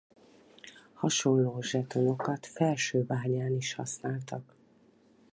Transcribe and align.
Hasonló 0.93 1.61
zsetonokat 1.61 2.45
Felsőbányán 2.45 3.55
is 3.55 3.73
használtak. 3.73 4.55